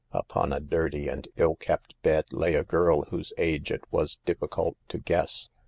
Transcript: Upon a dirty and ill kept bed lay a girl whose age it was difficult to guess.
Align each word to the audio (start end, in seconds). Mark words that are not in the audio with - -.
Upon 0.13 0.51
a 0.51 0.59
dirty 0.59 1.07
and 1.09 1.27
ill 1.35 1.53
kept 1.53 1.93
bed 2.01 2.25
lay 2.33 2.55
a 2.55 2.63
girl 2.63 3.03
whose 3.11 3.33
age 3.37 3.69
it 3.69 3.83
was 3.91 4.17
difficult 4.25 4.75
to 4.87 4.97
guess. 4.97 5.49